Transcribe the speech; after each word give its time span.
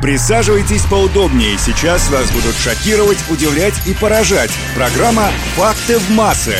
Присаживайтесь 0.00 0.82
поудобнее. 0.82 1.58
Сейчас 1.58 2.08
вас 2.10 2.30
будут 2.30 2.54
шокировать, 2.54 3.18
удивлять 3.30 3.74
и 3.86 3.94
поражать. 3.94 4.50
Программа 4.76 5.30
«Факты 5.56 5.98
в 5.98 6.10
массы». 6.10 6.54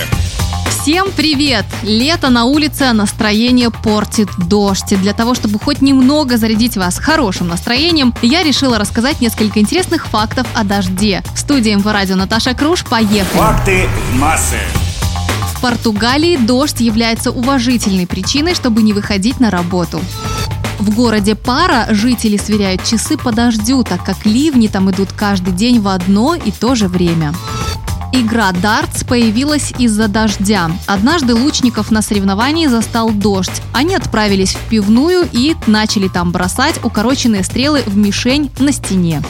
Всем 0.71 1.12
привет! 1.12 1.64
Лето 1.82 2.30
на 2.30 2.46
улице, 2.46 2.82
а 2.82 2.93
настроение 2.93 3.71
портит 3.71 4.29
дождь. 4.38 4.93
И 4.93 4.96
для 4.96 5.12
того, 5.12 5.35
чтобы 5.35 5.59
хоть 5.61 5.82
немного 5.82 6.37
зарядить 6.37 6.77
вас 6.77 6.98
хорошим 6.98 7.48
настроением, 7.48 8.12
я 8.22 8.43
решила 8.43 8.79
рассказать 8.79 9.20
несколько 9.20 9.61
интересных 9.61 10.07
фактов 10.07 10.46
о 10.55 10.64
дожде. 10.64 11.23
В 11.34 11.39
студии 11.39 11.75
МВ 11.75 11.86
Радио 11.86 12.16
Наташа 12.16 12.55
Круш. 12.55 12.84
Поехали! 12.84 13.39
Факты 13.39 13.89
в 14.11 14.16
массы. 14.16 14.59
В 15.55 15.61
Португалии 15.61 16.36
дождь 16.36 16.80
является 16.80 17.30
уважительной 17.30 18.07
причиной, 18.07 18.55
чтобы 18.55 18.82
не 18.82 18.93
выходить 18.93 19.41
на 19.41 19.50
работу. 19.50 20.00
В 20.79 20.95
городе 20.95 21.34
Пара 21.34 21.86
жители 21.90 22.36
сверяют 22.36 22.84
часы 22.84 23.16
по 23.16 23.32
дождю, 23.32 23.82
так 23.82 24.04
как 24.04 24.24
ливни 24.24 24.68
там 24.68 24.91
идут 24.91 25.12
каждый 25.12 25.52
день 25.52 25.80
в 25.80 25.88
одно 25.88 26.34
и 26.36 26.52
то 26.52 26.74
же 26.74 26.86
время. 26.86 27.34
Игра 28.12 28.52
дартс 28.52 29.05
появилась 29.05 29.72
из-за 29.78 30.09
дождя. 30.09 30.70
Однажды 30.86 31.34
лучников 31.34 31.91
на 31.91 32.00
соревновании 32.00 32.66
застал 32.66 33.10
дождь. 33.10 33.62
Они 33.72 33.95
отправились 33.95 34.55
в 34.55 34.69
пивную 34.69 35.28
и 35.30 35.55
начали 35.66 36.09
там 36.09 36.33
бросать 36.33 36.83
укороченные 36.83 37.45
стрелы 37.45 37.83
в 37.86 37.97
мишень 37.97 38.50
на 38.58 38.72
стене. 38.72 39.22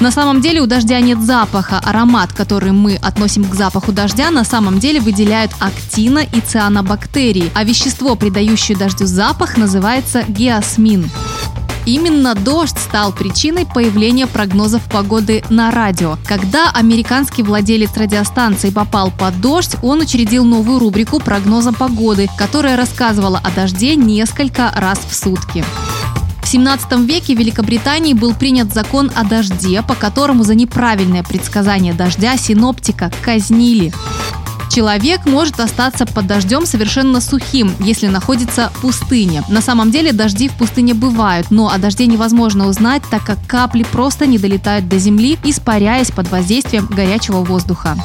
На 0.00 0.10
самом 0.10 0.40
деле 0.40 0.60
у 0.60 0.66
дождя 0.66 1.00
нет 1.00 1.22
запаха. 1.22 1.78
Аромат, 1.78 2.32
который 2.32 2.72
мы 2.72 2.96
относим 2.96 3.44
к 3.44 3.54
запаху 3.54 3.92
дождя, 3.92 4.30
на 4.30 4.44
самом 4.44 4.78
деле 4.78 5.00
выделяют 5.00 5.52
актина 5.60 6.20
и 6.20 6.40
цианобактерии, 6.40 7.50
а 7.54 7.64
вещество, 7.64 8.16
придающее 8.16 8.76
дождю 8.76 9.06
запах, 9.06 9.56
называется 9.56 10.24
геосмин. 10.26 11.08
Именно 11.84 12.34
дождь 12.34 12.78
стал 12.78 13.12
причиной 13.12 13.66
появления 13.66 14.26
прогнозов 14.26 14.82
погоды 14.84 15.42
на 15.50 15.70
радио. 15.70 16.16
Когда 16.26 16.70
американский 16.70 17.42
владелец 17.42 17.96
радиостанции 17.96 18.70
попал 18.70 19.10
под 19.10 19.40
дождь, 19.40 19.76
он 19.82 20.00
учредил 20.00 20.44
новую 20.44 20.78
рубрику 20.78 21.18
прогноза 21.18 21.72
погоды, 21.72 22.28
которая 22.38 22.76
рассказывала 22.76 23.40
о 23.42 23.50
дожде 23.50 23.96
несколько 23.96 24.70
раз 24.76 25.00
в 25.08 25.14
сутки. 25.14 25.64
В 26.52 26.54
17 26.54 27.08
веке 27.08 27.34
в 27.34 27.38
Великобритании 27.38 28.12
был 28.12 28.34
принят 28.34 28.74
закон 28.74 29.10
о 29.16 29.24
дожде, 29.24 29.80
по 29.80 29.94
которому 29.94 30.44
за 30.44 30.54
неправильное 30.54 31.22
предсказание 31.22 31.94
дождя 31.94 32.36
синоптика 32.36 33.10
казнили. 33.22 33.90
Человек 34.70 35.24
может 35.24 35.60
остаться 35.60 36.04
под 36.04 36.26
дождем 36.26 36.66
совершенно 36.66 37.22
сухим, 37.22 37.72
если 37.80 38.08
находится 38.08 38.70
в 38.74 38.82
пустыне. 38.82 39.42
На 39.48 39.62
самом 39.62 39.90
деле 39.90 40.12
дожди 40.12 40.50
в 40.50 40.52
пустыне 40.52 40.92
бывают, 40.92 41.50
но 41.50 41.70
о 41.70 41.78
дожде 41.78 42.04
невозможно 42.06 42.68
узнать, 42.68 43.02
так 43.10 43.24
как 43.24 43.38
капли 43.46 43.84
просто 43.90 44.26
не 44.26 44.36
долетают 44.36 44.86
до 44.90 44.98
земли, 44.98 45.38
испаряясь 45.44 46.10
под 46.10 46.30
воздействием 46.30 46.84
горячего 46.84 47.42
воздуха. 47.42 47.96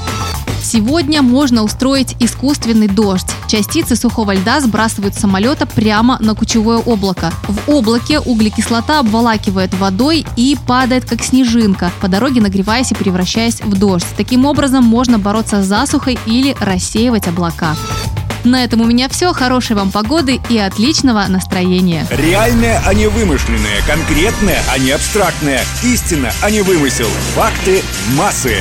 Сегодня 0.61 1.22
можно 1.22 1.63
устроить 1.63 2.16
искусственный 2.19 2.88
дождь. 2.88 3.27
Частицы 3.47 3.95
сухого 3.95 4.33
льда 4.33 4.59
сбрасывают 4.59 5.16
с 5.16 5.19
самолета 5.19 5.66
прямо 5.66 6.17
на 6.19 6.36
кучевое 6.36 6.77
облако. 6.77 7.31
В 7.47 7.69
облаке 7.69 8.19
углекислота 8.19 8.99
обволакивает 8.99 9.73
водой 9.75 10.25
и 10.36 10.58
падает 10.67 11.05
как 11.05 11.23
снежинка, 11.23 11.91
по 12.02 12.08
дороге 12.08 12.41
нагреваясь 12.41 12.91
и 12.91 12.95
превращаясь 12.95 13.61
в 13.61 13.77
дождь. 13.77 14.08
Таким 14.17 14.45
образом 14.45 14.83
можно 14.83 15.19
бороться 15.19 15.64
с 15.64 15.67
засухой 15.67 16.17
или 16.25 16.55
рассеивать 16.59 17.27
облака. 17.27 17.75
На 18.44 18.64
этом 18.64 18.81
у 18.81 18.86
меня 18.86 19.09
все. 19.09 19.33
Хорошей 19.33 19.75
вам 19.75 19.92
погоды 19.92 20.39
и 20.49 20.58
отличного 20.58 21.25
настроения. 21.27 22.08
Реальное, 22.11 22.81
а 22.86 22.94
не 22.94 23.08
вымышленное. 23.08 23.81
Конкретное, 23.86 24.61
а 24.71 24.77
не 24.77 24.92
абстрактное. 24.92 25.61
Истина, 25.83 26.31
а 26.42 26.49
не 26.49 26.61
вымысел. 26.61 27.08
Факты 27.36 27.81
массы. 28.16 28.55